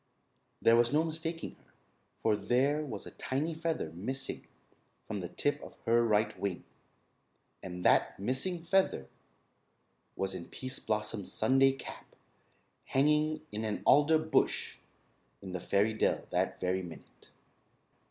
[0.63, 1.73] There was no mistaking her,
[2.17, 4.47] for there was a tiny feather missing
[5.03, 6.63] from the tip of her right wing,
[7.61, 9.09] and that missing feather
[10.15, 12.15] was in Pease Blossom's Sunday cap
[12.85, 14.77] hanging in an alder bush
[15.39, 17.29] in the fairy dell that very minute.